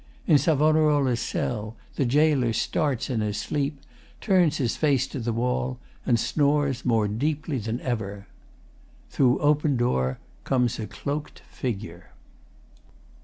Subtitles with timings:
[0.25, 3.79] In SAV.'s cell the GAOLER starts in his sleep,
[4.19, 5.77] turns his face to the wall,
[6.07, 7.73] and snores more than ever deeply.
[9.11, 12.13] Through open door comes a cloaked figure.